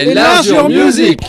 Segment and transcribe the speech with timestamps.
[0.00, 1.19] Enlargure Music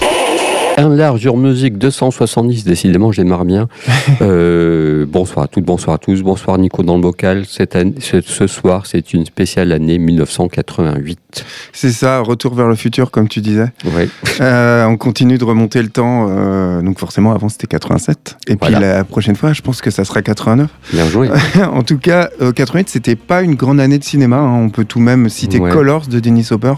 [1.02, 3.68] Enlargure Music 270, décidément, démarre bien.
[4.21, 6.21] Euh, bonsoir à toutes, bonsoir à tous.
[6.21, 7.46] Bonsoir Nico dans le bocal.
[7.47, 11.43] Cette année, ce, ce soir, c'est une spéciale année 1988.
[11.71, 13.68] C'est ça, retour vers le futur, comme tu disais.
[13.95, 14.09] Ouais.
[14.42, 16.28] Euh, on continue de remonter le temps.
[16.29, 18.37] euh, donc forcément, avant, c'était 87.
[18.47, 20.70] Et puis la prochaine fois, je pense que ça sera 89.
[20.93, 21.29] Bien joué.
[21.73, 24.37] en tout cas, euh, 88, c'était pas une grande année de cinéma.
[24.37, 24.59] hein.
[24.65, 25.71] On peut tout de même citer Ouais.
[25.71, 26.73] Colors de Dennis Hopper,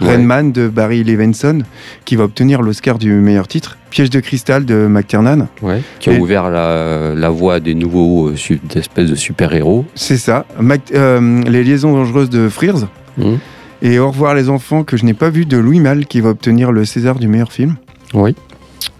[0.00, 0.14] Ouais.
[0.14, 1.62] Rain Man de Barry Levinson,
[2.04, 3.57] qui va obtenir l'Oscar du meilleur titre,
[3.90, 5.46] Piège de cristal de McTiernan.
[5.62, 5.80] Ouais.
[6.00, 8.34] Qui a Et- ouvert la, la voie à des nouveaux euh,
[8.76, 9.84] espèces de super-héros.
[9.94, 10.44] C'est ça.
[10.60, 12.88] Mac- euh, les liaisons dangereuses de Frears.
[13.16, 13.36] Hmm.
[13.82, 16.30] Et Au revoir les enfants que je n'ai pas vu de Louis Malle, qui va
[16.30, 17.76] obtenir le César du meilleur film.
[18.14, 18.34] Oui.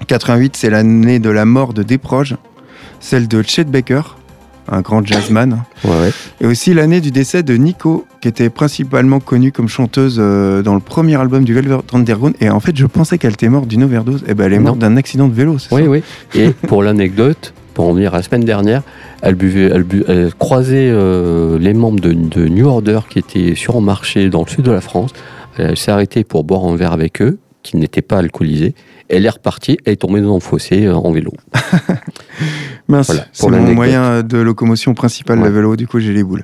[0.06, 2.36] 88, c'est l'année de la mort de Desproges,
[3.00, 4.02] celle de Chet Baker,
[4.70, 6.10] un grand jazzman, Ouais, ouais.
[6.40, 10.74] et aussi l'année du décès de Nico, qui était principalement connue comme chanteuse euh, dans
[10.74, 12.34] le premier album du Velvet Underground.
[12.40, 14.24] Et en fait, je pensais qu'elle était morte d'une overdose.
[14.28, 16.02] Et ben, elle est morte d'un accident de vélo, c'est Oui, ça oui.
[16.34, 18.82] Et pour l'anecdote, pour en venir à la semaine dernière,
[19.22, 23.54] elle, buvait, elle, bu- elle croisait euh, les membres de, de New Order qui étaient
[23.54, 25.12] sur un marché dans le sud de la France.
[25.56, 28.74] Elle s'est arrêtée pour boire un verre avec eux, qui n'étaient pas alcoolisés.
[29.08, 31.32] Elle est repartie, elle est tombée dans un fossé euh, en vélo.
[32.90, 35.48] Mince, Voilà, c'est mon moyen de locomotion principal, Ouais.
[35.48, 36.42] le vélo, du coup j'ai les boules.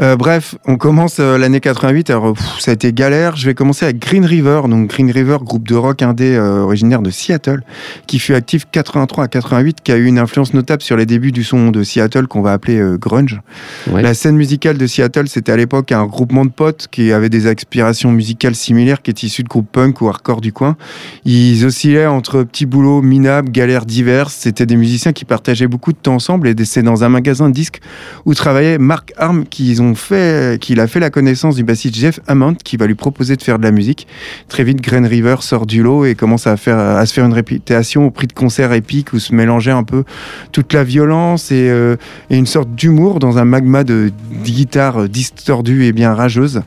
[0.00, 3.36] Euh, bref, on commence euh, l'année 88, alors pff, ça a été galère.
[3.36, 7.00] Je vais commencer avec Green River, donc Green River, groupe de rock indé euh, originaire
[7.00, 7.62] de Seattle,
[8.08, 11.30] qui fut actif 83 à 88, qui a eu une influence notable sur les débuts
[11.30, 13.40] du son de Seattle qu'on va appeler euh, grunge.
[13.88, 14.02] Ouais.
[14.02, 17.46] La scène musicale de Seattle, c'était à l'époque un regroupement de potes qui avaient des
[17.46, 20.76] aspirations musicales similaires, qui étaient issus de groupes punk ou hardcore du coin.
[21.24, 24.34] Ils oscillaient entre petits boulots minables, galères diverses.
[24.40, 27.54] C'était des musiciens qui partageaient beaucoup de temps ensemble et c'est dans un magasin de
[27.54, 27.80] disques
[28.24, 32.86] où travaillait Mark Arm qu'il a fait la connaissance du bassiste Jeff Hammond qui va
[32.86, 34.06] lui proposer de faire de la musique.
[34.48, 37.32] Très vite, Green River sort du lot et commence à, faire, à se faire une
[37.32, 40.04] réputation au prix de concerts épiques où se mélangeait un peu
[40.52, 41.96] toute la violence et, euh,
[42.30, 44.10] une sorte d'humour dans un magma de
[44.42, 46.62] guitare distordue et bien rageuse.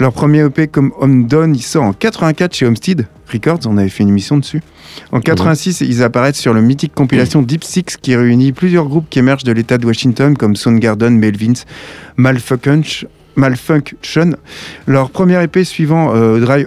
[0.00, 3.88] Leur premier EP comme Home Done, il sort en 84 chez Homestead Records, on avait
[3.88, 4.62] fait une émission dessus.
[5.12, 9.18] En 86, ils apparaissent sur le mythique compilation Deep Six qui réunit plusieurs groupes qui
[9.18, 11.64] émergent de l'état de Washington comme Soundgarden, Melvins,
[12.16, 13.08] Malfunction.
[13.36, 14.36] Malfunction.
[14.86, 16.66] Leur premier EP suivant, euh, Dry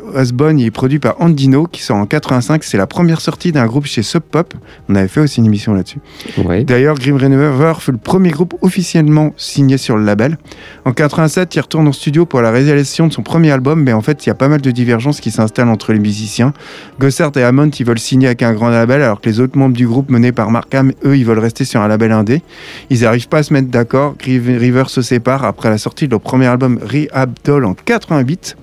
[0.58, 2.64] il est produit par Andino, qui sort en 85.
[2.64, 4.54] C'est la première sortie d'un groupe chez Sub Pop.
[4.88, 6.00] On avait fait aussi une émission là-dessus.
[6.38, 6.64] Ouais.
[6.64, 10.38] D'ailleurs, Grim River fut le premier groupe officiellement signé sur le label.
[10.86, 14.02] En 87, il retourne en studio pour la réalisation de son premier album, mais en
[14.02, 16.54] fait, il y a pas mal de divergences qui s'installent entre les musiciens.
[17.00, 19.76] Gossard et Hammond, ils veulent signer avec un grand label, alors que les autres membres
[19.76, 22.42] du groupe menés par Markham, eux, ils veulent rester sur un label indé.
[22.90, 24.16] Ils n'arrivent pas à se mettre d'accord.
[24.20, 28.56] Grim River se sépare après la sortie de leur premier album Rehab Doll en 88.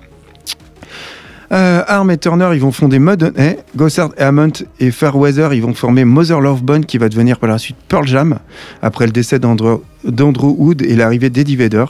[1.53, 3.59] Euh, Arm et Turner, ils vont fonder Mudhoney.
[3.77, 7.49] Gossard et Hammond et Fairweather, ils vont former Mother Love Bone, qui va devenir par
[7.49, 8.39] la suite Pearl Jam,
[8.83, 11.85] après le décès d'Andrew d'Andrew Wood et l'arrivée d'Eddie Vedder.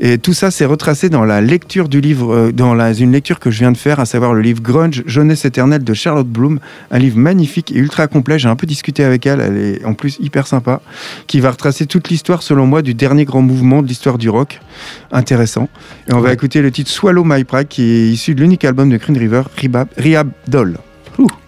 [0.00, 3.38] Et tout ça, c'est retracé dans la lecture du livre, euh, dans la, une lecture
[3.38, 6.58] que je viens de faire, à savoir le livre Grunge, Jeunesse éternelle de Charlotte Bloom,
[6.90, 8.38] un livre magnifique et ultra complet.
[8.38, 10.80] J'ai un peu discuté avec elle, elle est en plus hyper sympa,
[11.26, 14.60] qui va retracer toute l'histoire, selon moi, du dernier grand mouvement de l'histoire du rock.
[15.10, 15.68] Intéressant.
[16.08, 18.90] Et on va écouter le titre Swallow My Pride, qui est issu de l'unique album
[18.90, 20.30] de Green River, Rehab, Rehab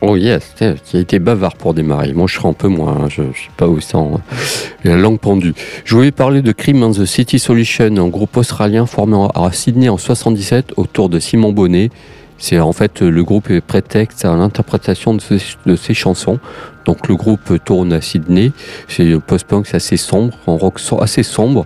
[0.03, 0.55] Oh yes,
[0.85, 2.13] qui a été bavard pour démarrer.
[2.13, 4.19] Moi, je serai un peu moins, hein, je ne suis pas autant euh,
[4.91, 5.55] la langue pendue.
[5.85, 9.51] Je voulais parler de Crime and the City Solution, un groupe australien formé en- à
[9.53, 11.91] Sydney en 77 autour de Simon Bonnet.
[12.37, 15.23] C'est en fait le groupe est prétexte à l'interprétation de,
[15.67, 16.39] de ses chansons.
[16.85, 18.53] Donc le groupe tourne à Sydney.
[18.89, 21.65] C'est un post-punk, assez sombre, un rock assez sombre,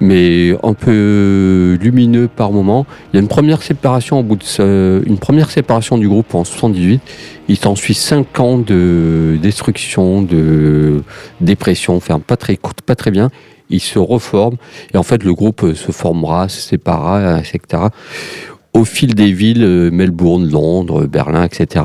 [0.00, 2.86] mais un peu lumineux par moment.
[3.12, 6.34] Il y a une première séparation au bout de ce- une première séparation du groupe
[6.34, 7.00] en 78.
[7.48, 11.02] Il s'ensuit 5 ans de destruction, de
[11.40, 13.30] dépression, enfin pas très pas très bien.
[13.70, 14.56] Il se reforme
[14.94, 17.82] et en fait le groupe se formera, se séparera, etc.
[18.74, 21.84] Au fil des villes, euh, Melbourne, Londres, Berlin, etc.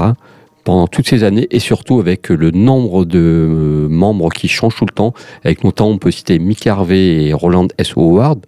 [0.63, 4.85] Pendant toutes ces années et surtout avec le nombre de euh, membres qui changent tout
[4.85, 5.13] le temps,
[5.43, 7.93] avec notamment on peut citer Mick Harvey et Roland S.
[7.97, 8.39] Howard,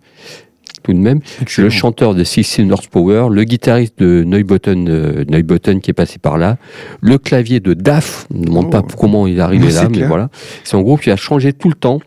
[0.84, 1.20] tout de même
[1.58, 6.18] le chanteur de Six Sinners Power, le guitariste de Neubotten, euh, Neubotten qui est passé
[6.20, 6.58] par là,
[7.02, 8.96] le clavier de DAF, je ne demande pas Oh.
[8.98, 10.08] comment il est arrivé là, mais clair.
[10.08, 10.30] voilà.
[10.64, 12.00] C'est un groupe qui a changé tout le temps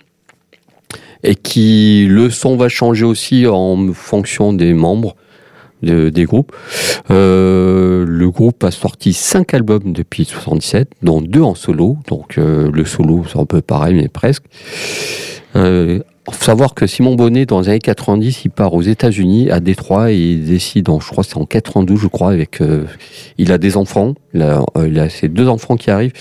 [1.24, 5.16] et qui, le son va changer aussi en fonction des membres
[5.82, 6.52] de- des groupes.
[7.10, 12.70] Euh, le groupe a sorti cinq albums depuis 77, dont deux en solo, donc euh,
[12.72, 14.44] le solo c'est un peu pareil, mais presque.
[15.56, 19.60] Euh, faut savoir que Simon Bonnet, dans les années 90, il part aux États-Unis, à
[19.60, 22.60] Détroit, et il décide, je crois c'est en 92, je crois, avec.
[22.60, 22.84] euh,
[23.38, 26.12] il a des enfants, il a, euh, il a ses deux enfants qui arrivent.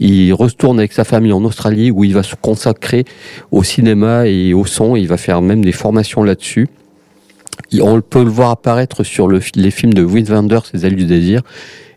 [0.00, 3.04] Il retourne avec sa famille en Australie, où il va se consacrer
[3.52, 4.96] au cinéma et au son.
[4.96, 6.68] Il va faire même des formations là-dessus.
[7.80, 11.42] On peut le voir apparaître sur les films de Wim Wenders, Les ailes du désir,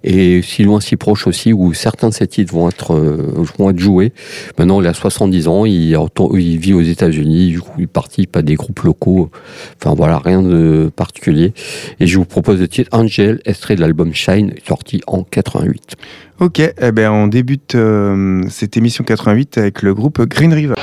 [0.05, 3.71] et si loin si proche aussi, où certains de ses titres vont être, euh, vont
[3.71, 4.13] être joués.
[4.57, 5.97] Maintenant, il a 70 ans, il
[6.59, 9.31] vit aux États-Unis, du coup, il participe à des groupes locaux.
[9.81, 11.53] Enfin voilà, rien de particulier.
[11.99, 15.95] Et je vous propose le titre Angel, extrait de l'album Shine, sorti en 88.
[16.39, 20.75] Ok, eh ben on débute euh, cette émission 88 avec le groupe Green River.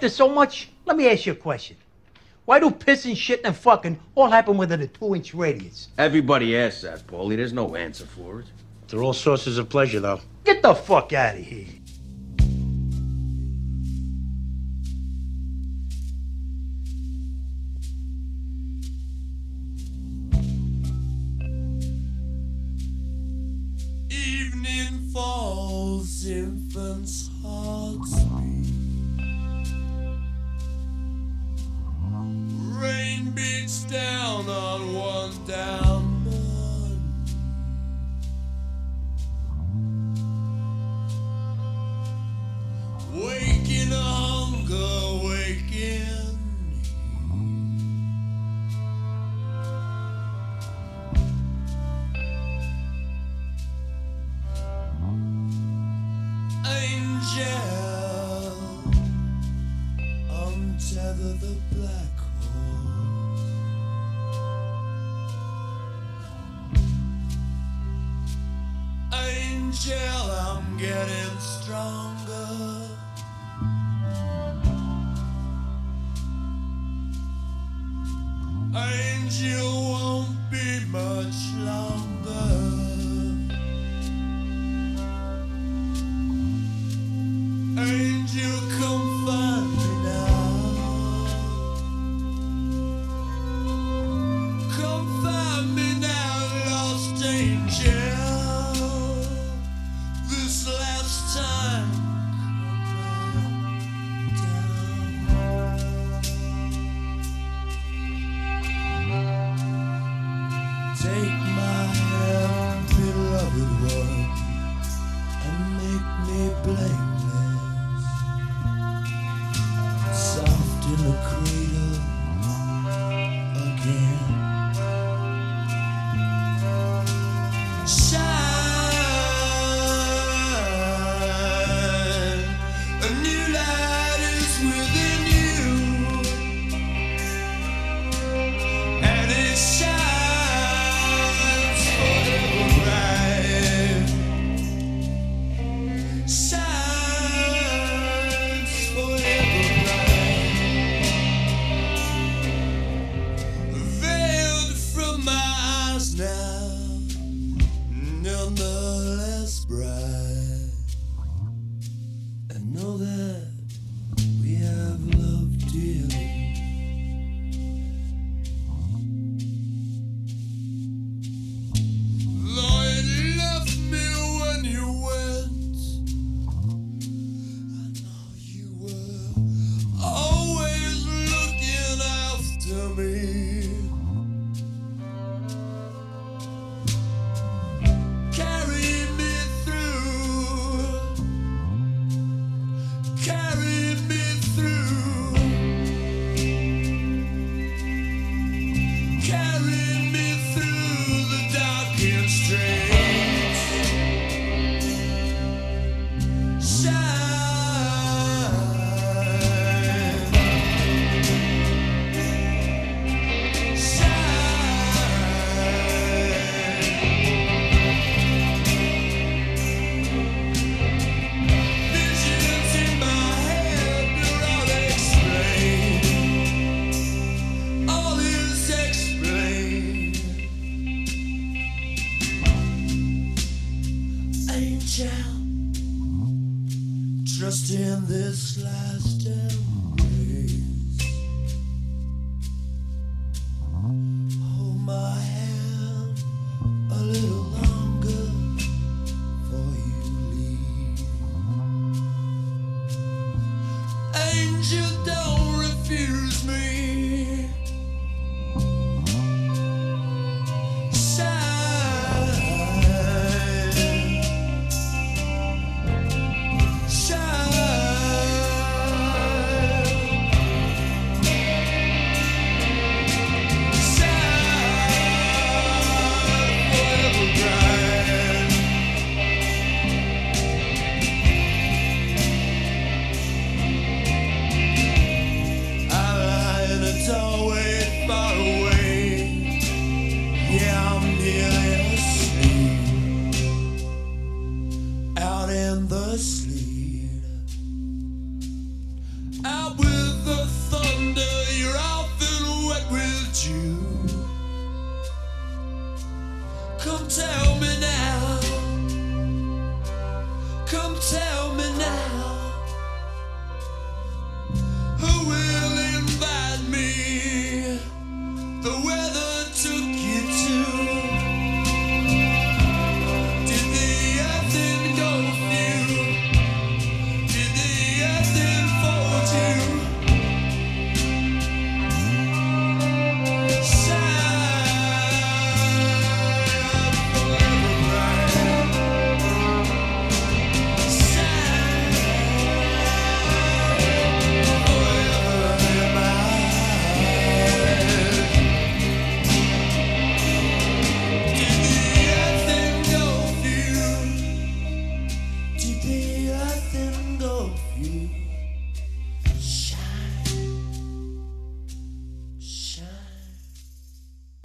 [0.00, 0.70] You like this so much?
[0.86, 1.76] Let me ask you a question.
[2.46, 5.88] Why do pissing, shit, and fucking all happen within a two-inch radius?
[5.98, 7.36] Everybody asks that, Paulie.
[7.36, 8.46] There's no answer for it.
[8.88, 10.22] They're all sources of pleasure, though.
[10.44, 11.66] Get the fuck out of here.
[24.08, 28.79] Evening falls, infants' hearts beat.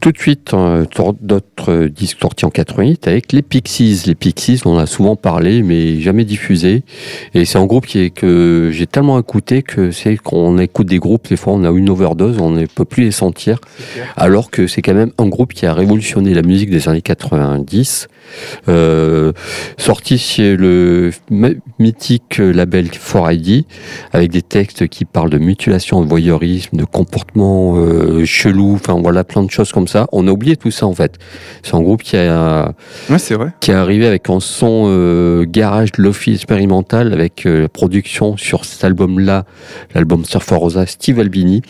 [0.05, 4.03] Tout de suite euh, sur d'autres disques sortis en 88 avec les Pixies.
[4.05, 6.83] Les Pixies, on en a souvent parlé, mais jamais diffusé.
[7.33, 10.99] Et c'est un groupe qui est, que j'ai tellement écouté que c'est qu'on écoute des
[10.99, 13.57] groupes, des fois on a une overdose, on ne peut plus les sentir.
[14.15, 18.07] Alors que c'est quand même un groupe qui a révolutionné la musique des années 90.
[18.67, 19.31] Euh,
[19.77, 21.11] sorti chez le
[21.79, 23.65] mythique label 4ID
[24.13, 29.23] avec des textes qui parlent de mutilation, de voyeurisme, de comportement euh, chelou, enfin voilà
[29.23, 30.07] plein de choses comme ça.
[30.11, 31.17] On a oublié tout ça en fait.
[31.63, 32.73] C'est un groupe qui a
[33.09, 33.51] Ouais, c'est vrai.
[33.59, 38.65] qui est arrivé avec un son euh, garage lofi expérimental avec euh, la production sur
[38.65, 39.45] cet album-là,
[39.93, 41.61] l'album Surfer Rosa, Steve Albini.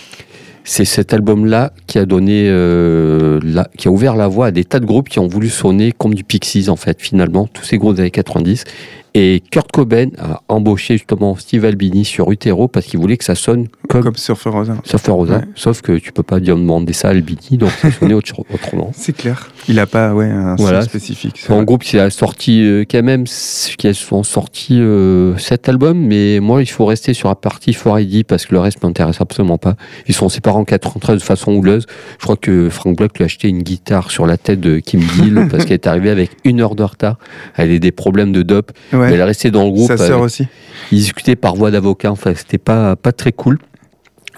[0.67, 4.63] C'est cet album-là qui a donné, euh, la- qui a ouvert la voie à des
[4.65, 7.77] tas de groupes qui ont voulu sonner comme du Pixies en fait, finalement, tous ces
[7.77, 8.63] groupes des années 90.
[9.17, 13.34] Et Kurt Cobain a embauché justement Steve Albini sur Utero parce qu'il voulait que ça
[13.34, 14.75] sonne comme, Comme Surfer Rosa.
[14.84, 15.38] Surfer Rosa.
[15.38, 15.43] Ouais.
[15.55, 18.91] Sauf que tu peux pas dire demander ça à Albini, donc ça sonnait autre- autrement.
[18.95, 19.50] C'est clair.
[19.69, 20.81] Il a pas ouais, un Voilà.
[20.81, 21.41] son spécifique.
[21.48, 21.63] vrai.
[21.63, 26.62] groupe qui a sorti euh, quand même, qui sont sorti euh, sept albums, mais moi
[26.62, 29.75] il faut rester sur la partie 4ID parce que le reste m'intéresse absolument pas.
[30.10, 31.86] Ils sont séparés en 93 de façon houleuse.
[32.19, 35.00] Je crois que Frank Black lui a acheté une guitare sur la tête de Kim
[35.00, 37.17] Deal parce qu'elle est arrivée avec une heure de retard.
[37.55, 39.14] Elle a des problèmes de dope, mais Ouais.
[39.14, 39.88] elle est restée dans le groupe.
[39.88, 40.48] Sa sœur avec- aussi.
[40.92, 42.12] ils discutaient par voie d'avocat.
[42.12, 43.60] Enfin, c'était pas, pas très cool,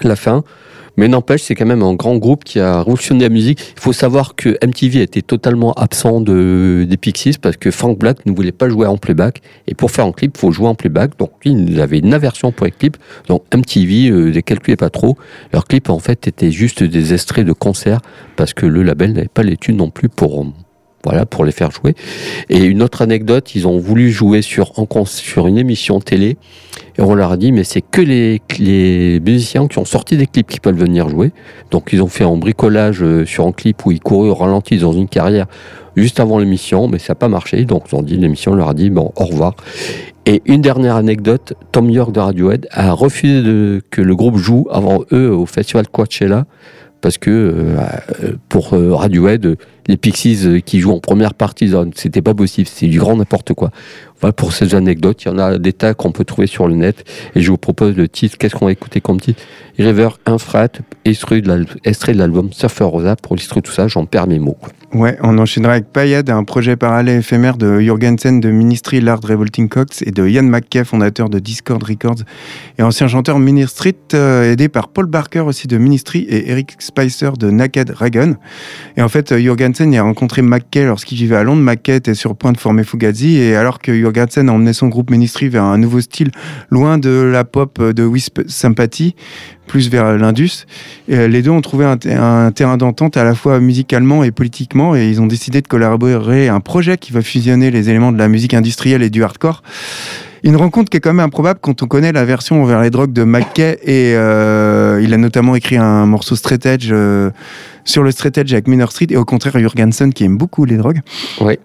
[0.02, 0.42] la fin.
[0.96, 3.60] Mais n'empêche, c'est quand même un grand groupe qui a révolutionné la musique.
[3.76, 8.26] Il faut savoir que MTV était totalement absent de, des Pixies parce que Frank Black
[8.26, 9.40] ne voulait pas jouer en playback.
[9.68, 11.16] Et pour faire un clip, il faut jouer en playback.
[11.16, 12.96] Donc, lui, il avait une aversion pour les clips.
[13.28, 15.16] Donc, MTV euh, les calculait pas trop.
[15.52, 18.00] Leurs clips, en fait, étaient juste des extraits de concerts
[18.34, 20.46] parce que le label n'avait pas l'étude non plus pour, euh,
[21.04, 21.94] voilà, pour les faire jouer.
[22.48, 26.36] Et une autre anecdote, ils ont voulu jouer sur, en sur une émission télé.
[26.96, 30.26] Et on leur a dit, mais c'est que les, les musiciens qui ont sorti des
[30.26, 31.30] clips qui peuvent venir jouer.
[31.70, 34.78] Donc ils ont fait un bricolage euh, sur un clip où ils couraient au ralenti
[34.78, 35.46] dans une carrière
[35.96, 37.64] juste avant l'émission, mais ça n'a pas marché.
[37.64, 39.54] Donc ils ont dit, l'émission leur a dit, bon, au revoir.
[40.26, 45.04] Et une dernière anecdote, Tom York de Radiohead a refusé que le groupe joue avant
[45.12, 46.44] eux au festival Coachella
[47.00, 49.56] parce que euh, pour euh, Radiohead,
[49.86, 53.54] les Pixies euh, qui jouent en première partie, c'était pas possible, c'était du grand n'importe
[53.54, 53.70] quoi.
[54.36, 57.04] Pour ces anecdotes, il y en a des tas qu'on peut trouver sur le net
[57.34, 59.42] et je vous propose le titre, qu'est-ce qu'on va écouter comme titre?
[59.78, 60.68] River Infrat,
[61.04, 64.58] extrait de l'album Surfer Rosa, pour illustrer tout ça, j'en perds mes mots.
[64.94, 69.68] Ouais, on enchaînera avec Payad, un projet parallèle éphémère de Jurgensen de Ministry Lard Revolting
[69.68, 72.22] Cox et de Ian McKay, fondateur de Discord Records
[72.78, 77.32] et ancien chanteur Ministry, euh, aidé par Paul Barker aussi de Ministry et Eric Spicer
[77.38, 78.36] de Naked Dragon.
[78.96, 81.62] Et en fait, euh, Jurgensen y a rencontré McKay lorsqu'il vivait à Londres.
[81.62, 84.88] McKay était sur le point de former Fugazi et alors que Jurgensen a emmené son
[84.88, 86.30] groupe Ministry vers un nouveau style,
[86.70, 89.14] loin de la pop de Wisp Sympathy,
[89.66, 90.64] plus vers l'Indus,
[91.08, 94.30] et les deux ont trouvé un, te- un terrain d'entente à la fois musicalement et
[94.30, 98.18] politiquement et ils ont décidé de collaborer un projet qui va fusionner les éléments de
[98.18, 99.62] la musique industrielle et du hardcore.
[100.44, 103.12] Une rencontre qui est quand même improbable quand on connaît la version envers les drogues
[103.12, 107.30] de McKay et euh, il a notamment écrit un morceau straight euh,
[107.84, 111.00] sur le straight avec Minor Street et au contraire Jurgensen qui aime beaucoup les drogues.
[111.40, 111.58] Ouais.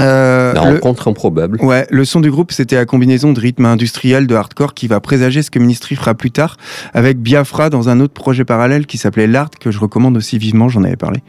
[0.00, 1.58] Euh, La le- rencontre improbable.
[1.62, 5.00] Ouais, le son du groupe, c'était la combinaison de rythme industriel, de hardcore, qui va
[5.00, 6.56] présager ce que Ministry fera plus tard,
[6.94, 10.68] avec Biafra dans un autre projet parallèle qui s'appelait L'Art, que je recommande aussi vivement,
[10.68, 11.20] j'en avais parlé.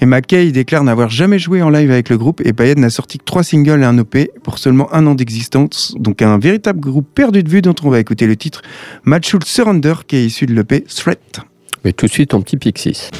[0.00, 3.18] Et McKay, déclare n'avoir jamais joué en live avec le groupe, et Payet n'a sorti
[3.18, 7.06] que trois singles et un EP pour seulement un an d'existence, donc un véritable groupe
[7.14, 8.62] perdu de vue dont on va écouter le titre
[9.04, 11.40] Matchul Surrender, qui est issu de l'EP Threat.
[11.84, 13.10] Mais tout de suite, un petit Pixies.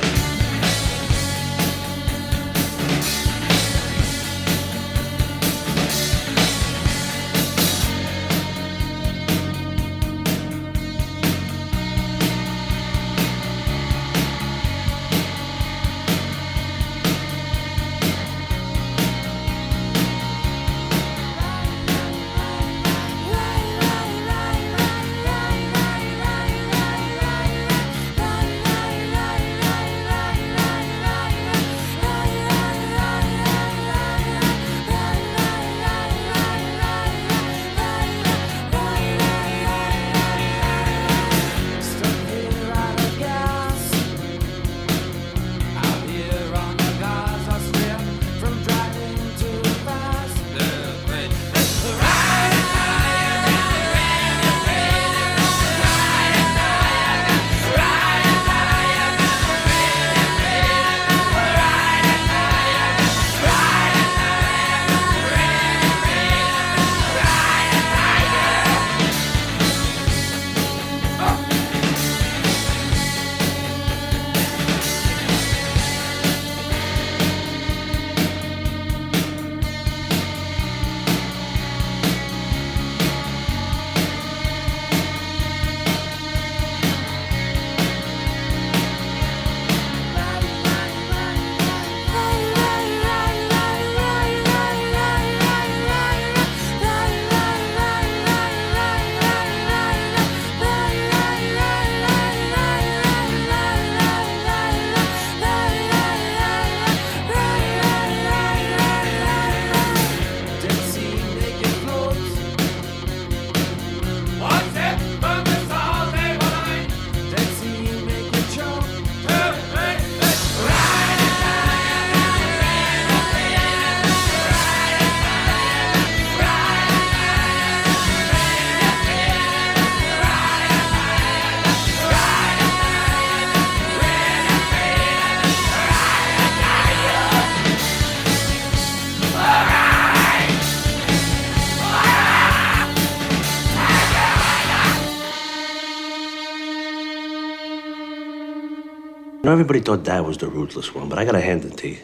[149.48, 151.98] Know, everybody thought Dad was the ruthless one, but I gotta hand it to you.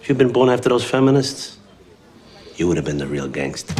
[0.00, 1.58] If you'd been born after those feminists,
[2.56, 3.74] you would have been the real gangster.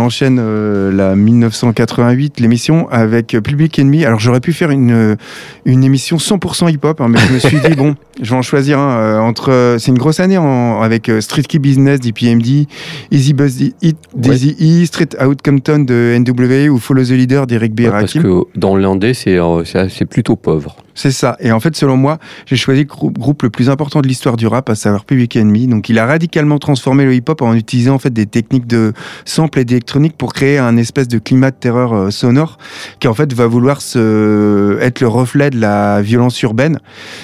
[0.00, 4.04] Enchaîne euh, la 1988, l'émission avec Public Enemy.
[4.04, 5.16] Alors, j'aurais pu faire une, euh,
[5.64, 8.78] une émission 100% hip-hop, hein, mais je me suis dit, bon, je vais en choisir
[8.78, 8.98] un.
[8.98, 12.66] euh, entre, c'est une grosse année en- avec euh, Street Key Business d'IPMD,
[13.10, 17.74] Easy Buzz Hit d'Easy E, Street Out Compton de NWA ou Follow the Leader d'Eric
[17.74, 17.80] B.
[17.80, 20.76] Ouais, parce que dans l'indé, euh, c'est c'est plutôt pauvre.
[21.02, 21.34] C'est ça.
[21.40, 24.36] Et en fait, selon moi, j'ai choisi le grou- groupe le plus important de l'histoire
[24.36, 25.66] du rap, à savoir Public Enemy.
[25.66, 28.92] Donc, il a radicalement transformé le hip-hop en utilisant en fait des techniques de
[29.24, 32.58] sample et d'électronique pour créer un espèce de climat de terreur euh, sonore
[32.98, 34.76] qui en fait va vouloir se...
[34.82, 36.78] être le reflet de la violence urbaine.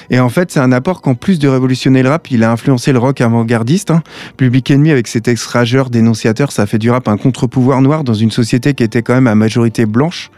[0.09, 2.93] Et en fait, c'est un apport qu'en plus de révolutionner le rap, il a influencé
[2.95, 3.91] le rock avant-gardiste.
[3.91, 4.03] hein.
[4.39, 8.15] Public Enemy, avec ses textes rageurs, dénonciateurs, ça fait du rap un contre-pouvoir noir dans
[8.15, 10.31] une société qui était quand même à majorité blanche.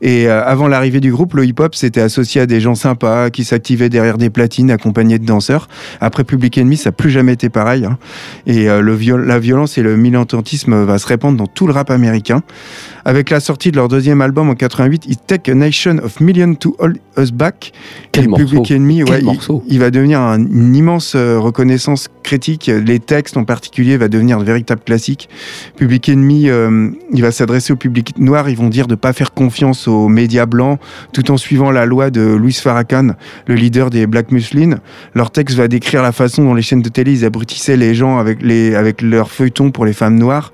[0.00, 3.44] Et euh, avant l'arrivée du groupe, le hip-hop s'était associé à des gens sympas qui
[3.44, 5.68] s'activaient derrière des platines accompagnés de danseurs.
[6.00, 7.84] Après Public Enemy, ça n'a plus jamais été pareil.
[7.84, 7.98] hein.
[8.46, 12.42] Et euh, la violence et le militantisme va se répandre dans tout le rap américain.
[13.08, 16.54] Avec la sortie de leur deuxième album en 88, It Take a Nation of Millions
[16.56, 17.72] to Hold Us Back.
[18.12, 18.44] Quel Et morceau.
[18.44, 19.62] Public Enemy, Quel ouais, il- morceau.
[19.66, 22.66] il, va devenir un- une immense euh, reconnaissance critique.
[22.84, 25.30] Les textes en particulier va devenir de véritables classiques.
[25.78, 28.50] Public Enemy, euh, il va s'adresser au public noir.
[28.50, 30.78] Ils vont dire de pas faire confiance aux médias blancs,
[31.14, 33.12] tout en suivant la loi de Louis Farrakhan,
[33.46, 34.80] le leader des Black Muslims.
[35.14, 38.18] Leur texte va décrire la façon dont les chaînes de télé ils abrutissaient les gens
[38.18, 40.52] avec les avec leurs feuilletons pour les femmes noires.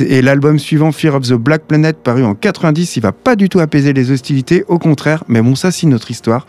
[0.00, 3.48] Et l'album suivant, Fear of the Black Planet, paru en 90, il va pas du
[3.48, 5.24] tout apaiser les hostilités, au contraire.
[5.28, 6.46] Mais bon, ça c'est notre histoire.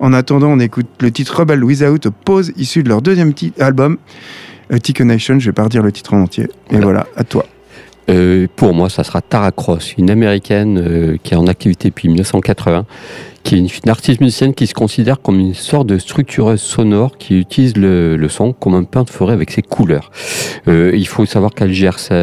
[0.00, 3.98] En attendant, on écoute le titre Rebel Without Pause, issu de leur deuxième album,
[4.70, 5.38] a Nation.
[5.38, 6.48] Je vais pas redire le titre en entier.
[6.70, 7.06] Et Voilà.
[7.16, 7.46] à toi.
[8.08, 12.08] Euh, pour moi, ça sera Tara Cross, une américaine euh, qui est en activité depuis
[12.08, 12.86] 1980,
[13.42, 17.38] qui est une, artiste musicienne qui se considère comme une sorte de structureuse sonore qui
[17.38, 20.12] utilise le, son comme un peintre ferait avec ses couleurs.
[20.68, 22.14] Euh, il faut savoir qu'elle gère sa,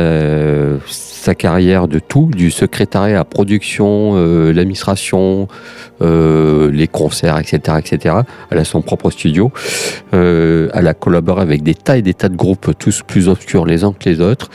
[1.23, 5.47] sa carrière de tout, du secrétariat à production, euh, l'administration,
[6.01, 8.15] euh, les concerts, etc., etc.
[8.49, 9.49] Elle a son propre studio.
[10.13, 13.65] Euh, elle a collaboré avec des tas et des tas de groupes, tous plus obscurs
[13.65, 14.49] les uns que les autres.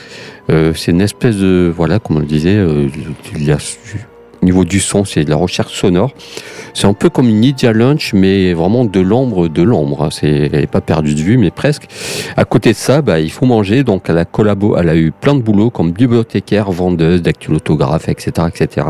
[0.49, 2.57] C'est une espèce de, voilà, comme on le disait,
[3.35, 3.57] il y a,
[4.41, 6.11] au niveau du son, c'est de la recherche sonore.
[6.73, 10.03] C'est un peu comme une Lydia Lunch, mais vraiment de l'ombre de l'ombre.
[10.03, 10.09] hein.
[10.11, 11.87] C'est, elle n'est pas perdue de vue, mais presque.
[12.37, 13.83] À côté de ça, bah, il faut manger.
[13.83, 18.47] Donc, elle a collabo, elle a eu plein de boulot comme bibliothécaire, vendeuse, dactylotographe, etc.,
[18.47, 18.87] etc.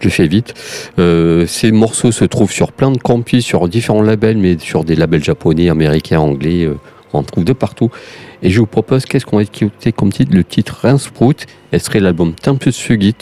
[0.00, 0.54] Je fais vite.
[0.98, 4.96] Euh, ces morceaux se trouvent sur plein de campus, sur différents labels, mais sur des
[4.96, 6.64] labels japonais, américains, anglais.
[6.64, 6.76] euh,
[7.14, 7.90] on en trouve de partout.
[8.42, 10.34] Et je vous propose, qu'est-ce qu'on va écouter comme titre?
[10.34, 13.14] Le titre Rinsprout, elle serait l'album Tempus Fugit.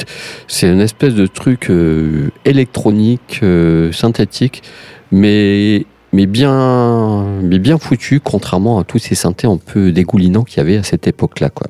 [0.49, 4.63] C'est une espèce de truc euh, électronique, euh, synthétique,
[5.11, 10.59] mais, mais, bien, mais bien foutu, contrairement à tous ces synthés un peu dégoulinants qu'il
[10.59, 11.51] y avait à cette époque-là.
[11.51, 11.69] Quoi.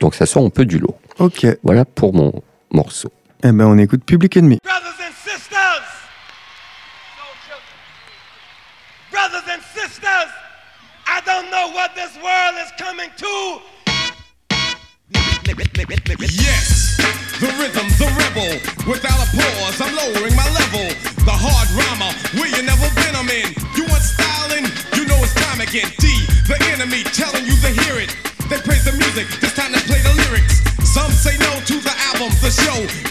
[0.00, 0.94] Donc ça sort un peu du lot.
[1.18, 1.46] Ok.
[1.62, 2.32] Voilà pour mon
[2.70, 3.10] morceau.
[3.44, 4.58] Eh ben, on écoute Public Enemy.
[11.26, 13.60] Don't know what this world is coming to.
[16.30, 16.96] Yes,
[17.42, 18.54] the rhythm, the rebel.
[18.86, 20.86] Without a pause, I'm lowering my level.
[21.26, 23.50] The hard rhymer, where you never been, I'm in.
[23.74, 24.70] You want styling?
[24.94, 25.90] You know it's time again.
[25.98, 28.14] D, the enemy, telling you to hear it.
[28.48, 30.62] They praise the music, this time they play the lyrics.
[30.86, 33.05] Some say no to the album, the show.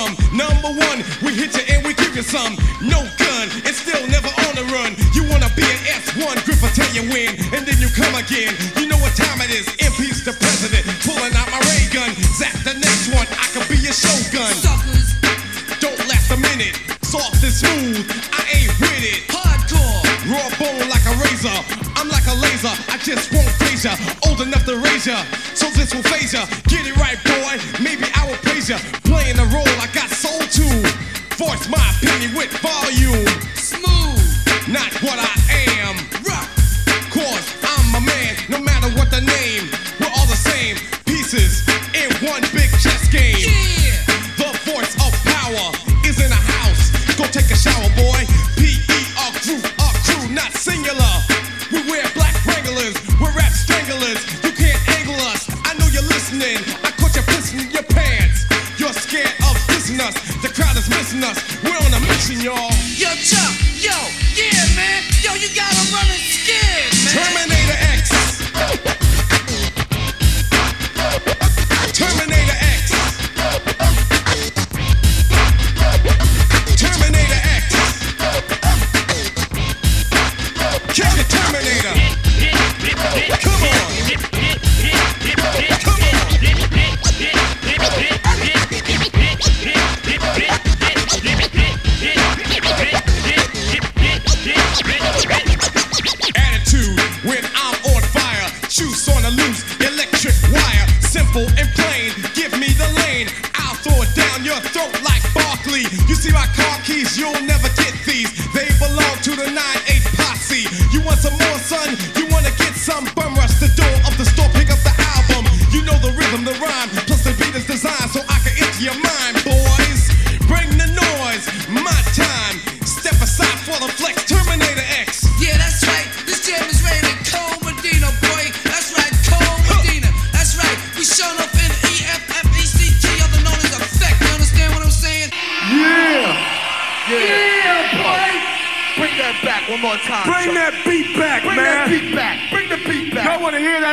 [0.00, 0.16] From.
[0.36, 2.56] Number one, we hit you and we give you some.
[2.80, 4.96] No gun, and still never on the run.
[5.12, 8.52] You wanna be an S1, grip tell you when, and then you come again.
[8.80, 9.66] You know what time it is.
[9.84, 12.10] Impeach the president, pulling out my ray gun.
[12.38, 14.54] Zap the next one, I could be your shogun.
[14.64, 15.08] Suckers,
[15.80, 18.00] Don't last a minute, soft and smooth.
[18.32, 19.20] I ain't with it.
[19.28, 20.00] hardcore.
[20.32, 21.58] Raw bone like a razor.
[21.96, 22.72] I'm like a laser.
[22.88, 23.92] I just won't phase ya.
[24.28, 25.24] Old enough to raise ya.
[25.54, 26.46] So this will phase ya.
[26.68, 27.18] Get it right,
[30.50, 30.66] to.
[31.36, 33.29] Voice my opinion with volume.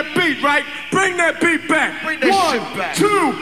[0.03, 0.63] that beat, right?
[0.91, 2.03] Bring that beat back.
[2.03, 2.95] Bring that One, back.
[2.95, 3.33] two,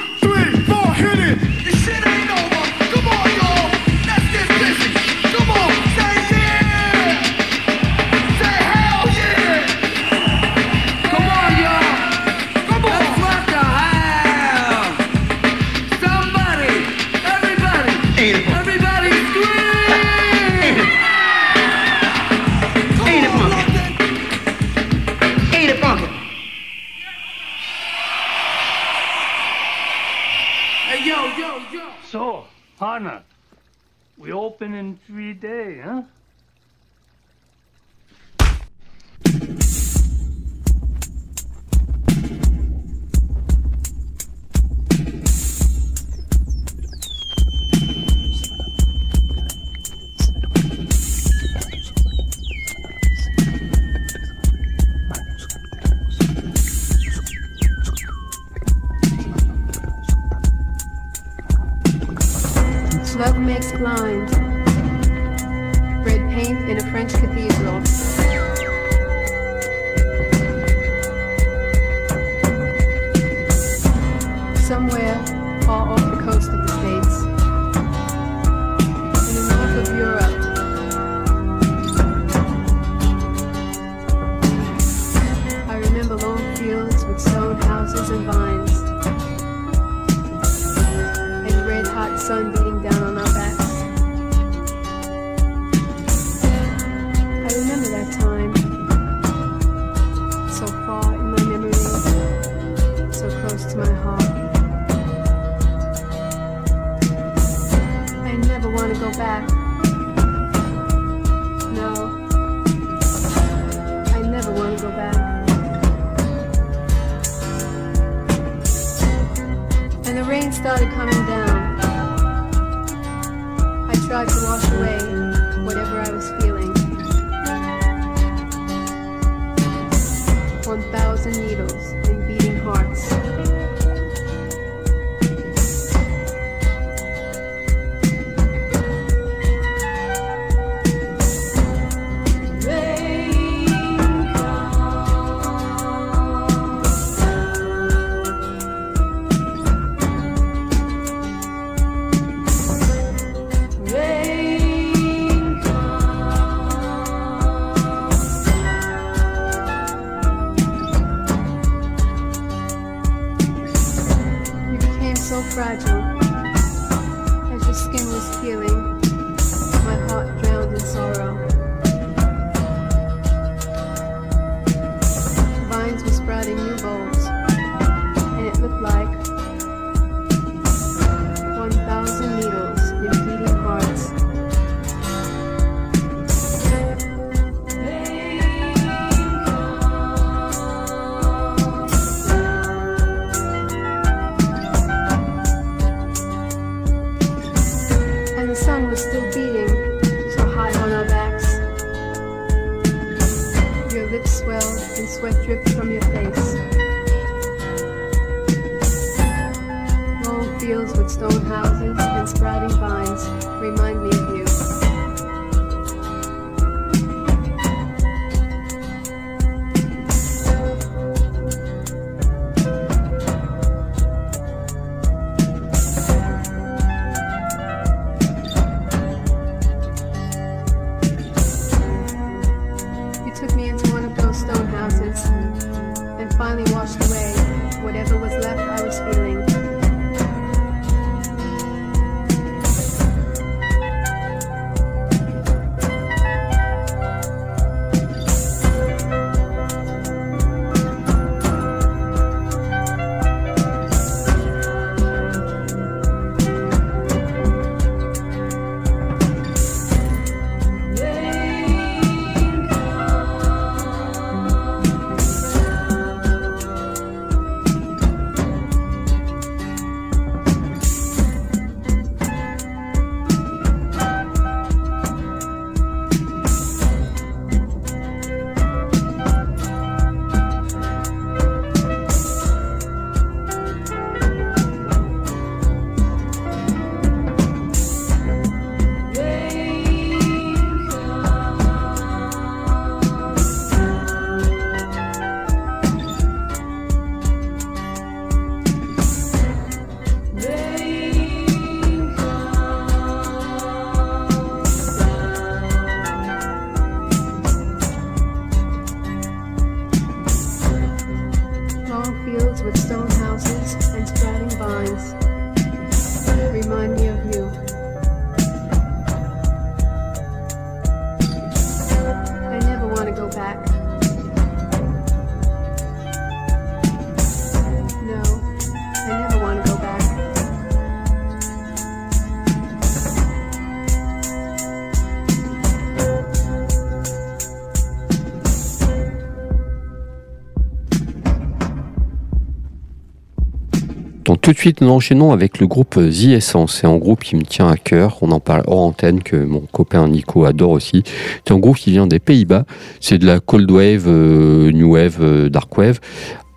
[344.45, 346.75] tout de suite, nous enchaînons avec le groupe The Essence.
[346.75, 348.19] C'est un groupe qui me tient à cœur.
[348.21, 351.01] On en parle hors antenne, que mon copain Nico adore aussi.
[351.43, 352.65] C'est un groupe qui vient des Pays-Bas.
[352.99, 355.99] C'est de la Cold Wave, euh, New Wave, euh, Dark Wave,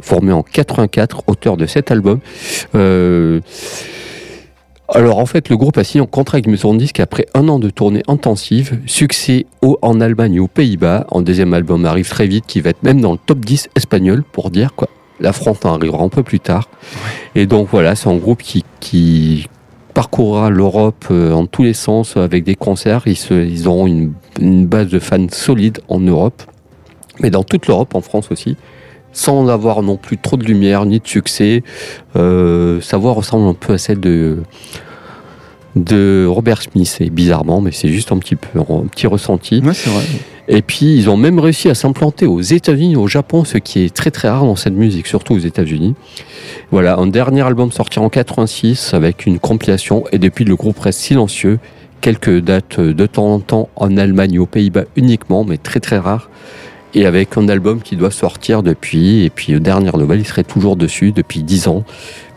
[0.02, 2.18] formé en 84, auteur de cet album.
[2.74, 3.40] Euh,
[4.90, 7.58] alors en fait, le groupe a signé un contrat avec Maison Disque après un an
[7.58, 11.06] de tournée intensive, succès en Allemagne et aux Pays-Bas.
[11.10, 14.24] En deuxième album arrive très vite, qui va être même dans le top 10 espagnol,
[14.30, 14.90] pour dire quoi.
[15.20, 16.68] La en arrivera un peu plus tard.
[17.34, 19.46] Et donc voilà, c'est un groupe qui,
[19.94, 23.02] parcourra l'Europe euh, en tous les sens avec des concerts.
[23.06, 26.42] Ils, auront une, une base de fans solide en Europe,
[27.18, 28.56] mais dans toute l'Europe, en France aussi,
[29.12, 31.64] sans avoir non plus trop de lumière ni de succès.
[32.16, 34.38] Euh, sa voix ressemble un peu à celle de,
[35.84, 39.60] de Robert Smith, et bizarrement, mais c'est juste un petit peu un petit ressenti.
[39.64, 40.04] Ouais, c'est vrai.
[40.50, 43.94] Et puis, ils ont même réussi à s'implanter aux États-Unis, au Japon, ce qui est
[43.94, 45.94] très très rare dans cette musique, surtout aux États-Unis.
[46.70, 51.00] Voilà, un dernier album sorti en 86 avec une compilation, et depuis le groupe reste
[51.00, 51.58] silencieux.
[52.00, 56.30] Quelques dates de temps en temps en Allemagne aux Pays-Bas uniquement, mais très très rare.
[56.94, 60.44] Et avec un album qui doit sortir depuis, et puis aux dernières nouvelles, il serait
[60.44, 61.84] toujours dessus depuis 10 ans.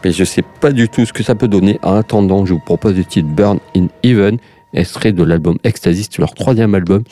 [0.04, 1.80] Mais je sais pas du tout ce que ça peut donner.
[1.84, 4.38] En attendant, je vous propose le titre Burn in Heaven,
[4.74, 7.04] extrait de l'album Ecstasy, c'est leur troisième album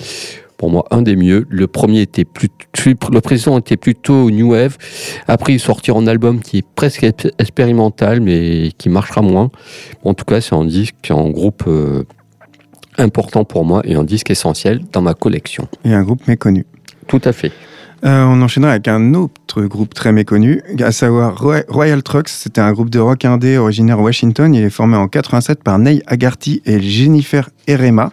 [0.59, 1.47] pour moi un des mieux.
[1.49, 2.49] Le premier était plus,
[2.85, 4.77] le précédent était plutôt new wave.
[5.27, 7.07] Après, ils sortiront un album qui est presque
[7.39, 9.49] expérimental, mais qui marchera moins.
[10.03, 12.03] En tout cas, c'est un disque, un groupe euh,
[12.97, 15.67] important pour moi et un disque essentiel dans ma collection.
[15.85, 16.65] Et un groupe méconnu.
[17.07, 17.53] Tout à fait.
[18.05, 22.29] Euh, on enchaînera avec un autre groupe très méconnu, à savoir Roy- Royal Trucks.
[22.29, 24.53] C'était un groupe de rock indé originaire Washington.
[24.55, 28.11] Il est formé en 87 par Neil Agarty et Jennifer Erema.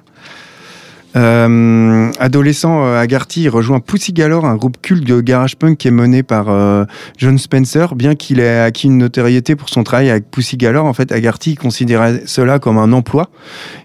[1.17, 5.89] Euh, adolescent, euh, Agarty il rejoint Pussy Galore, un groupe culte de garage punk qui
[5.89, 6.85] est mené par euh,
[7.17, 7.95] John Spencer.
[7.95, 11.55] Bien qu'il ait acquis une notoriété pour son travail avec Pussy Galore, en fait, Agarty
[11.55, 13.31] considérait cela comme un emploi.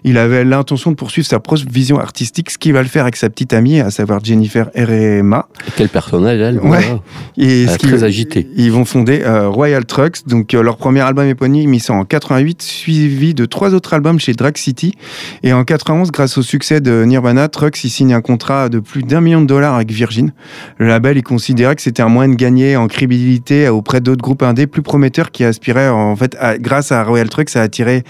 [0.04, 3.16] Il avait l'intention de poursuivre sa propre vision artistique, ce qu'il va le faire avec
[3.16, 5.48] sa petite amie, à savoir Jennifer Erema.
[5.76, 6.68] Quel personnage, elle Ouais.
[6.68, 7.00] voilà.
[7.38, 8.48] Et Elle est très agitée.
[8.56, 10.26] Ils vont fonder euh, Royal Trucks.
[10.26, 14.34] Donc, leur premier album éponyme, ils sont en 88, suivi de trois autres albums chez
[14.34, 14.94] Drag City.
[15.42, 18.80] Et en 91, grâce au succès de Nirvana, Nirvana, Trucks il signe un contrat de
[18.80, 20.32] plus d'un million de dollars avec Virgin.
[20.78, 24.42] Le label il considérait que c'était un moyen de gagner en crédibilité auprès d'autres groupes
[24.42, 28.02] indés plus prometteurs qui aspiraient en fait à- grâce à Royal Trucks à attirer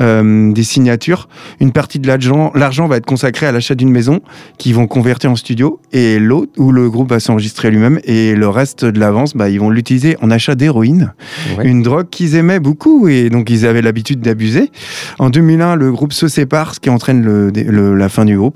[0.00, 1.28] euh, des signatures.
[1.60, 4.20] Une partie de l'argent va être consacré à l'achat d'une maison
[4.58, 8.48] qu'ils vont convertir en studio et l'autre où le groupe va s'enregistrer lui-même et le
[8.48, 11.12] reste de l'avance bah, ils vont l'utiliser en achat d'héroïne,
[11.56, 11.68] Ouais.
[11.68, 14.72] une drogue qu'ils aimaient beaucoup et donc ils avaient l'habitude d'abuser.
[15.20, 18.55] En 2001, le groupe se sépare, ce qui entraîne le- le- la fin du groupe.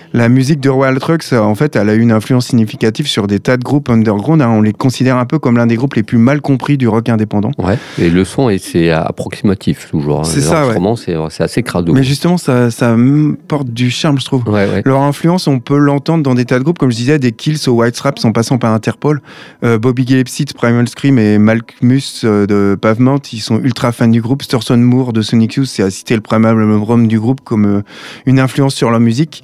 [0.13, 3.27] La musique de Royal Trucks, euh, en fait, elle a eu une influence significative sur
[3.27, 4.41] des tas de groupes underground.
[4.41, 4.49] hein.
[4.49, 7.07] On les considère un peu comme l'un des groupes les plus mal compris du rock
[7.07, 7.51] indépendant.
[7.57, 7.77] Ouais.
[7.97, 10.19] Et le son, est- c'est approximatif toujours.
[10.19, 10.23] hein.
[10.25, 10.73] C'est ça, ouais.
[11.29, 11.93] c'est assez crado.
[11.93, 12.95] Mais justement, ça, ça
[13.47, 14.43] porte du charme, je trouve.
[14.47, 14.81] Ouais, ouais.
[14.83, 17.59] Leur influence, on peut l'entendre dans des tas de groupes, comme je disais, des Kills
[17.67, 19.21] aux White Straps en passant par Interpol.
[19.63, 24.07] Euh, Bobby Gillespie de Primal Scream et Malcolmus euh, de Pavement, ils sont ultra fans
[24.09, 24.43] du groupe.
[24.43, 27.81] Sturson Moore de Sonic Youth, c'est à citer le Primal album du groupe comme
[28.25, 29.43] une influence sur leur musique.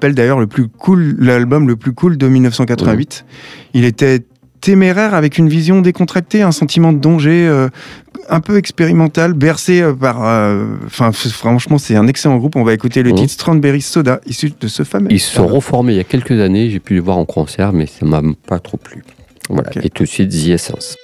[0.00, 3.26] L'appelle d'ailleurs le plus cool, l'album le plus cool de 1988.
[3.74, 4.20] Il était
[4.62, 7.68] téméraire avec une vision décontractée, un sentiment de danger euh,
[8.30, 10.24] un peu expérimental, bercé euh, par.
[10.24, 12.56] euh, Enfin, franchement, c'est un excellent groupe.
[12.56, 15.12] On va écouter le titre Strawberry Soda, issu de ce fameux.
[15.12, 16.70] Ils se sont reformés il y a quelques années.
[16.70, 19.04] J'ai pu les voir en concert, mais ça m'a pas trop plu.
[19.50, 19.70] Voilà.
[19.82, 20.96] Et tout de suite, The Essence.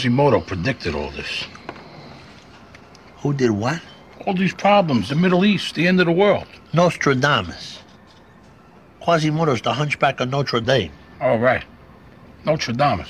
[0.00, 1.44] Quasimodo predicted all this.
[3.18, 3.82] Who did what?
[4.24, 6.46] All these problems, the Middle East, the end of the world.
[6.72, 7.80] Nostradamus.
[9.00, 10.92] Quasimodo's the hunchback of Notre Dame.
[11.20, 11.64] All right.
[12.46, 13.09] Notre Dame.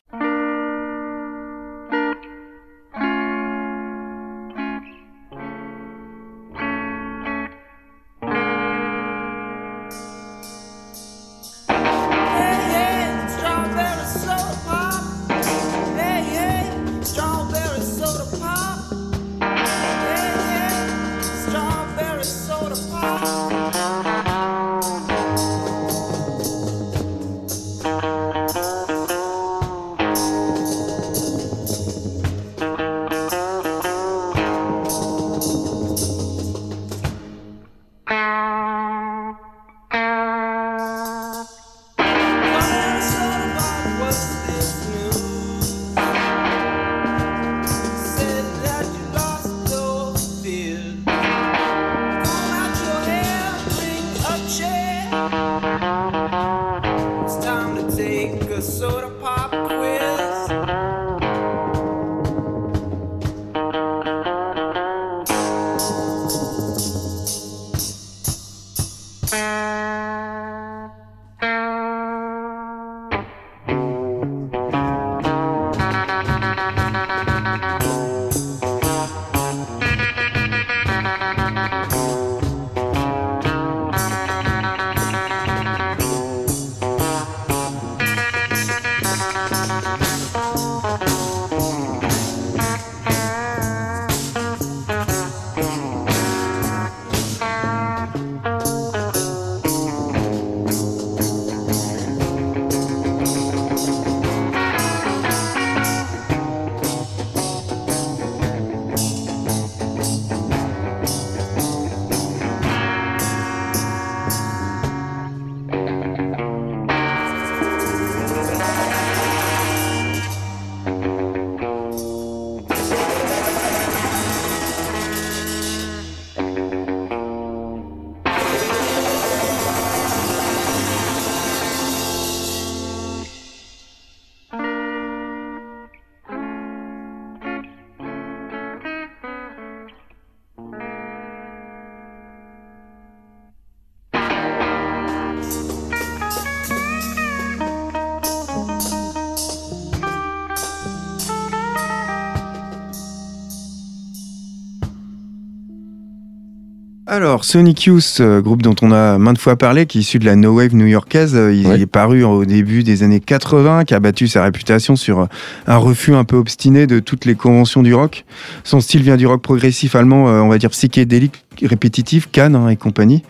[157.13, 160.25] Alors, Sonic Youth, euh, groupe dont on a maintes fois parlé, qui est issu de
[160.25, 163.99] la No Wave new-yorkaise, euh, il est paru au début des années 80, qui a
[163.99, 165.27] battu sa réputation sur euh,
[165.67, 168.25] un refus un peu obstiné de toutes les conventions du rock.
[168.63, 172.77] Son style vient du rock progressif allemand, on va dire psychédélique, répétitif, Cannes hein, et
[172.77, 173.23] compagnie.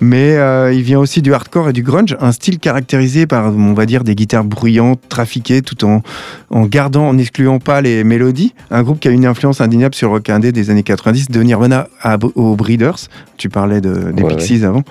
[0.00, 3.74] Mais euh, il vient aussi du hardcore et du grunge, un style caractérisé par, on
[3.74, 6.02] va dire, des guitares bruyantes, trafiquées, tout en,
[6.50, 8.54] en gardant, en n'excluant pas les mélodies.
[8.70, 11.42] Un groupe qui a une influence indéniable sur le rock indé des années 90, de
[11.42, 12.96] Nirvana à- aux Breeders.
[13.36, 14.82] Tu parlais de, des Ouais, Pixies avant.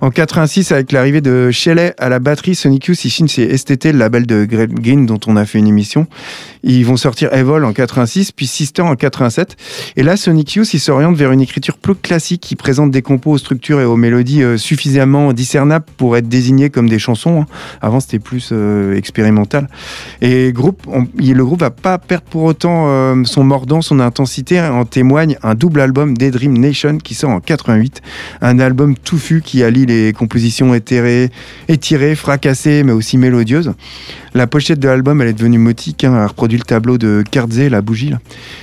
[0.00, 3.92] En 86, avec l'arrivée de Shelley à la batterie, Sonic Youth, ils signent chez STT,
[3.92, 6.06] le label de Greg Green dont on a fait une émission.
[6.64, 9.56] Ils vont sortir Evol en 86, puis Sister en 87.
[9.96, 13.32] Et là, Sonic Youth, il s'oriente vers une écriture plus classique qui présente des compos
[13.32, 17.42] aux structures et aux mélodies euh, suffisamment discernables pour être désignés comme des chansons.
[17.42, 17.46] hein.
[17.80, 19.68] Avant, c'était plus euh, expérimental.
[20.20, 24.60] Et le groupe va pas perdre pour autant euh, son mordant, son intensité.
[24.60, 28.02] En témoigne un double album des Dream Nation qui sort en 88.
[28.40, 31.30] Un album touffu qui allie les compositions étirées,
[32.14, 33.72] fracassées, mais aussi mélodieuses.
[34.34, 36.04] La pochette de l'album, elle est devenue motique.
[36.04, 36.14] hein.
[36.18, 38.18] elle reproduit le tableau de Kertzé, la bougie, là.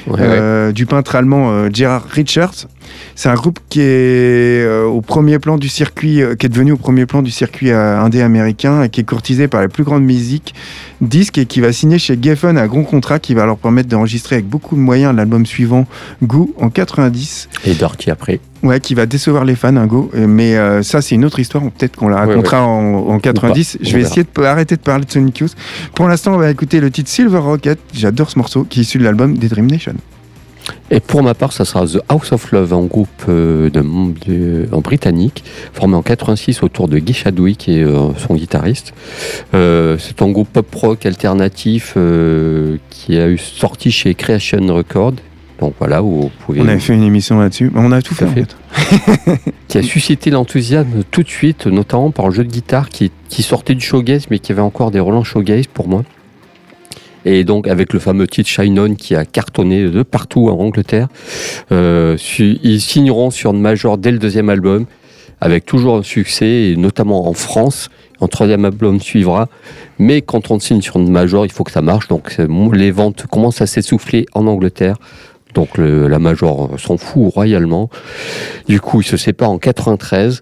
[0.07, 2.67] Ouais, Euh, du peintre allemand euh, Gerhard Richards.
[3.15, 6.71] C'est un groupe qui est euh, au premier plan du circuit, euh, qui est devenu
[6.71, 10.03] au premier plan du circuit indé américain et qui est courtisé par les plus grandes
[10.03, 10.55] musiques
[11.01, 14.37] disques et qui va signer chez Geffen un grand contrat qui va leur permettre d'enregistrer
[14.37, 15.85] avec beaucoup de moyens l'album suivant
[16.23, 17.47] Goo en 90.
[17.65, 18.39] Et Dirty après.
[18.61, 20.11] Ouais, qui va décevoir les fans, un Go.
[20.15, 21.63] Euh, Mais euh, ça, c'est une autre histoire.
[21.71, 23.75] Peut-être qu'on la Ouais, racontera En, en 90.
[23.75, 25.55] Ou pas, Je vais essayer de arrêter de parler de Sonic Youth.
[25.95, 27.79] Pour l'instant, on va écouter le titre Silver Rocket.
[27.93, 29.93] J'adore ce morceau, qui est issu de l'album des Dream Nation.
[30.91, 33.81] Et pour ma part, ça sera The House of Love, un groupe euh, de,
[34.27, 35.43] de- en britannique,
[35.73, 38.93] formé en 86 autour de Guy Chadwick, qui est euh, son guitariste.
[39.55, 41.95] Euh, c'est un groupe pop rock alternatif
[42.91, 45.13] qui a eu sorti chez Creation Records.
[45.59, 46.61] Donc voilà, où vous pouvez.
[46.61, 47.71] On avait fait une émission là-dessus.
[47.75, 48.33] On a tout fait, en
[49.67, 53.43] qui a suscité l'enthousiasme tout de suite, notamment par le jeu de guitare qui, qui
[53.43, 56.03] sortait du showgaze, mais qui avait encore des relents showgaze pour moi.
[57.25, 61.07] Et donc avec le fameux titre Shine On qui a cartonné de partout en Angleterre.
[61.71, 64.85] Euh, ils signeront sur une major dès le deuxième album,
[65.41, 67.89] avec toujours un succès, et notamment en France.
[68.21, 69.47] Un troisième album suivra.
[69.97, 72.07] Mais quand on signe sur une major, il faut que ça marche.
[72.09, 72.37] Donc
[72.73, 74.97] les ventes commencent à s'essouffler en Angleterre.
[75.53, 77.89] Donc la major s'en fout royalement.
[78.67, 80.41] Du coup, ils se séparent en 93.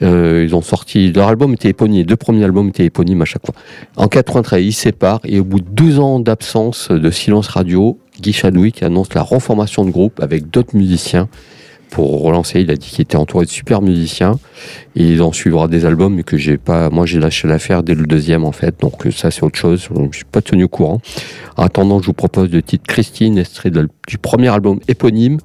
[0.00, 3.24] Euh, ils ont sorti leur album était éponyme, les deux premiers albums étaient éponymes à
[3.24, 3.54] chaque fois.
[3.96, 7.98] En 93, ils se séparent et au bout de deux ans d'absence de silence radio,
[8.20, 11.28] Guy Chadwick annonce la reformation de groupe avec d'autres musiciens
[11.90, 12.60] pour relancer.
[12.60, 14.38] Il a dit qu'il était entouré de super musiciens
[14.98, 16.90] il en suivra des albums mais que j'ai pas.
[16.90, 19.88] Moi, j'ai lâché l'affaire dès le deuxième en fait, donc euh, ça c'est autre chose.
[20.10, 21.00] Je suis pas tenu au courant.
[21.56, 25.38] En attendant, je vous propose le titre Christine, extrait du premier album éponyme.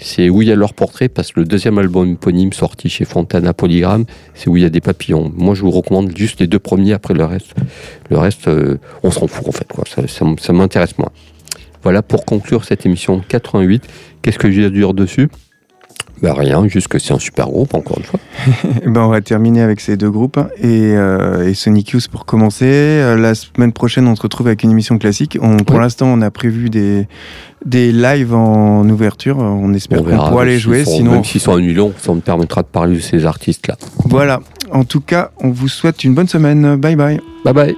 [0.00, 3.04] C'est où il y a leur portrait, parce que le deuxième album éponyme sorti chez
[3.04, 5.32] Fontana Polygram, c'est où il y a des papillons.
[5.36, 7.54] Moi, je vous recommande juste les deux premiers, après le reste.
[8.08, 9.66] Le reste, euh, on s'en fout en fait.
[9.88, 11.10] Ça, ça ça m'intéresse moins.
[11.82, 13.84] Voilà pour conclure cette émission 88.
[14.22, 15.28] Qu'est-ce que j'ai à dire dessus?
[16.20, 18.18] Bah rien, juste que c'est un super groupe, encore une fois.
[18.84, 22.08] Eh ben, on va terminer avec ces deux groupes hein, et, euh, et Sonic Youth
[22.08, 22.64] pour commencer.
[22.66, 25.38] Euh, La semaine prochaine, on se retrouve avec une émission classique.
[25.40, 25.82] On, pour Oui.
[25.82, 27.06] l'instant, on a prévu des,
[27.64, 29.38] des lives en ouverture.
[29.38, 30.84] On espère On qu'on pourra les jouer.
[30.84, 33.76] sont- Sinon, Même s'ils sont annulés, on- ça me permettra de parler de ces artistes-là.
[34.04, 34.40] voilà.
[34.72, 36.76] En tout cas, on vous souhaite une bonne semaine.
[36.76, 37.20] Bye bye.
[37.44, 37.76] Bye bye.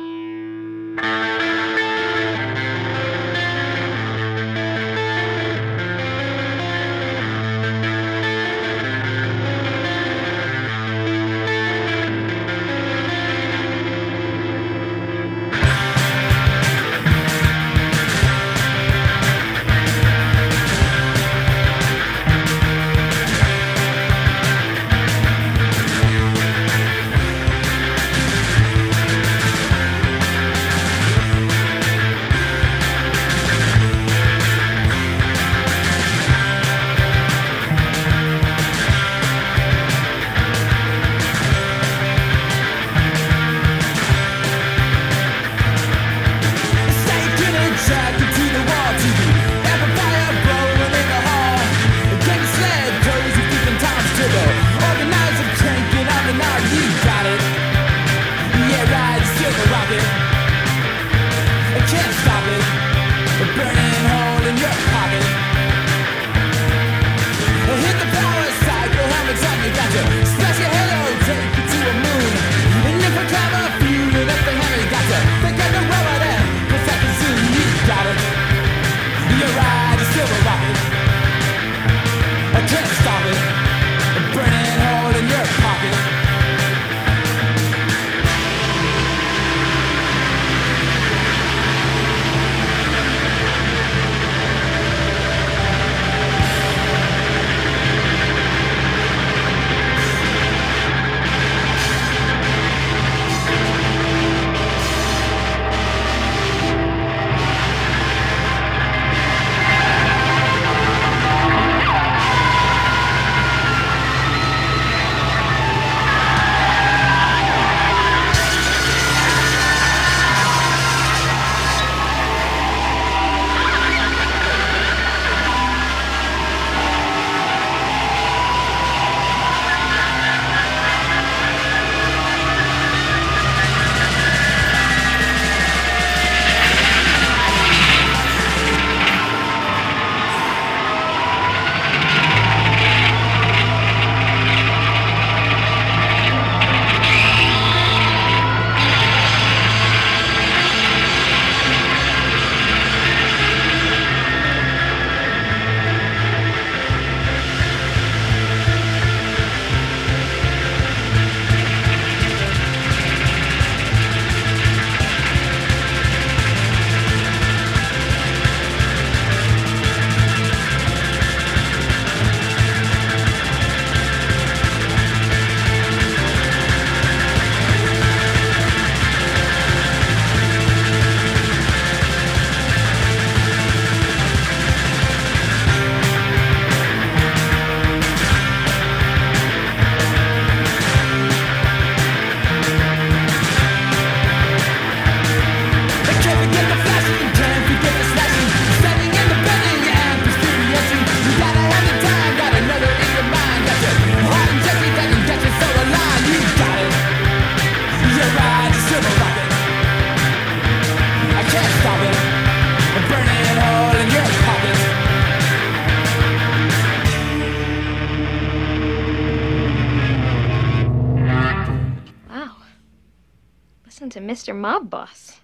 [224.11, 224.55] To Mr.
[224.55, 225.41] Mob Boss.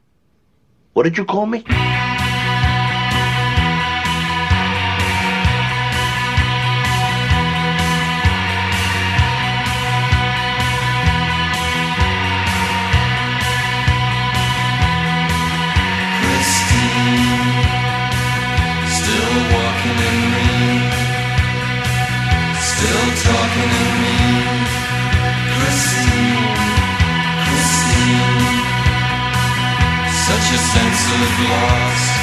[0.93, 1.64] What did you call me?
[31.27, 32.16] Christine,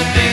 [0.00, 0.29] wanna